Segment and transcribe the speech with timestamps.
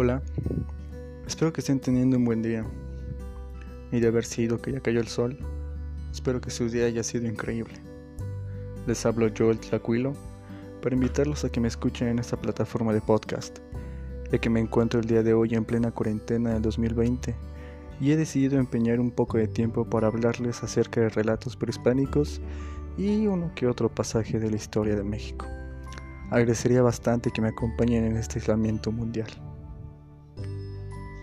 [0.00, 0.22] Hola,
[1.26, 2.64] espero que estén teniendo un buen día.
[3.90, 5.36] Y de haber sido que ya cayó el sol,
[6.12, 7.74] espero que su día haya sido increíble.
[8.86, 10.12] Les hablo yo, el Tlacuilo,
[10.80, 13.58] para invitarlos a que me escuchen en esta plataforma de podcast,
[14.30, 17.34] ya que me encuentro el día de hoy en plena cuarentena del 2020
[18.00, 22.40] y he decidido empeñar un poco de tiempo para hablarles acerca de relatos prehispánicos
[22.96, 25.44] y uno que otro pasaje de la historia de México.
[26.30, 29.47] Agradecería bastante que me acompañen en este aislamiento mundial.